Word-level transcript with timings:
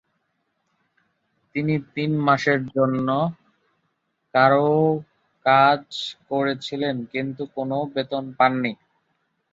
তিনি 1.55 1.73
তিন 1.93 2.11
মাসের 2.27 2.59
জন্য 2.75 3.07
কারও 4.33 4.69
জন্য 4.69 5.05
কাজ 5.45 5.81
করেছিলেন 6.29 6.95
কিন্তু 7.13 7.43
কোনও 7.55 7.79
বেতন 7.93 8.23
পাননি। 8.37 8.71